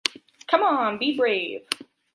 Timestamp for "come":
0.47-0.63